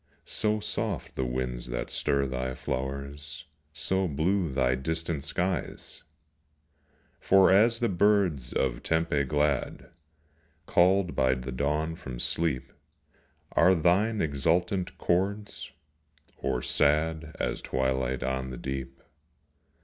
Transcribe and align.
(So 0.25 0.59
soft 0.59 1.13
the 1.15 1.23
winds 1.25 1.67
that 1.67 1.91
stir 1.91 2.25
thy 2.25 2.55
flow'rs, 2.55 3.43
So 3.71 4.07
blue 4.07 4.49
thy 4.49 4.73
distant 4.73 5.23
skies!) 5.23 6.01
25 7.19 7.19
POESY. 7.19 7.19
For 7.19 7.51
as 7.51 7.79
the 7.81 7.87
birds 7.89 8.51
of 8.51 8.81
Tempe 8.81 9.23
glad, 9.25 9.91
Called 10.65 11.15
by 11.15 11.35
the 11.35 11.51
dawn 11.51 11.93
from 11.93 12.17
sleep, 12.17 12.73
Are 13.51 13.75
thine 13.75 14.21
exultant 14.23 14.97
chords, 14.97 15.69
or 16.39 16.63
sad 16.63 17.35
As 17.39 17.61
twilight 17.61 18.23
on 18.23 18.49
the 18.49 18.57
deep. 18.57 19.03